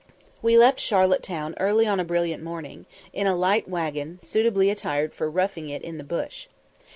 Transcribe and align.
We 0.41 0.57
left 0.57 0.79
Charlotte 0.79 1.21
Town 1.21 1.53
early 1.59 1.85
on 1.85 1.99
a 1.99 2.03
brilliant 2.03 2.41
morning, 2.41 2.87
in 3.13 3.27
a 3.27 3.35
light 3.35 3.67
waggon, 3.67 4.17
suitably 4.23 4.71
attired 4.71 5.13
for 5.13 5.29
"roughing 5.29 5.69
it 5.69 5.83
in 5.83 5.99
the 5.99 6.03
bush." 6.03 6.47